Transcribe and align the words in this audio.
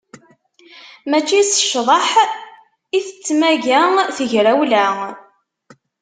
Mačči 1.09 1.39
s 1.49 1.53
ccḍeḥ 1.65 2.09
i 2.97 2.99
tettmaga 3.07 3.81
tegrawla. 4.15 4.87